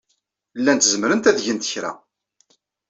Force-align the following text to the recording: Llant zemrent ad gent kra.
Llant 0.59 0.87
zemrent 0.91 1.29
ad 1.29 1.37
gent 1.45 1.67
kra. 1.71 1.91